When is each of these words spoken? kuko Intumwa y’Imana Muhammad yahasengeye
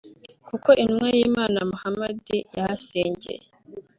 kuko 0.47 0.69
Intumwa 0.83 1.09
y’Imana 1.19 1.57
Muhammad 1.71 2.23
yahasengeye 2.57 3.43